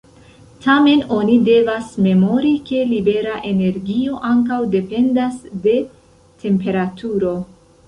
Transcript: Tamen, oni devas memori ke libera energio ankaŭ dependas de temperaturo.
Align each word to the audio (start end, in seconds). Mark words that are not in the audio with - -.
Tamen, 0.61 1.01
oni 1.17 1.35
devas 1.49 1.91
memori 2.05 2.53
ke 2.71 2.79
libera 2.95 3.37
energio 3.51 4.17
ankaŭ 4.31 4.59
dependas 4.79 5.39
de 5.69 5.77
temperaturo. 6.47 7.39